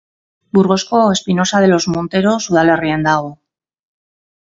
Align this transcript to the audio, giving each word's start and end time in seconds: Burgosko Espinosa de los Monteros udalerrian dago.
Burgosko 0.51 1.03
Espinosa 1.11 1.61
de 1.63 1.67
los 1.73 1.87
Monteros 1.95 2.49
udalerrian 2.55 3.03
dago. 3.09 3.37